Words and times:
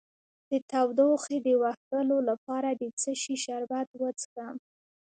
د 0.49 0.51
تودوخې 0.71 1.37
د 1.45 1.47
وهلو 1.61 2.17
لپاره 2.29 2.69
د 2.71 2.83
څه 3.01 3.11
شي 3.21 3.35
شربت 3.45 3.87
وڅښم؟ 4.01 4.55